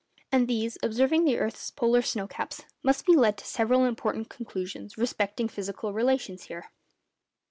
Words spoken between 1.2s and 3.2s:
the earth's polar snow caps, must be